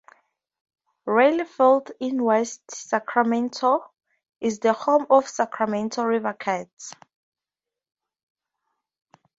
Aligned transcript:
Raley 1.05 1.45
Field 1.45 1.91
in 1.99 2.23
West 2.23 2.71
Sacramento 2.71 3.91
is 4.39 4.57
the 4.57 4.73
home 4.73 5.05
of 5.11 5.29
Sacramento 5.29 6.01
River 6.05 6.33
Cats. 6.33 6.93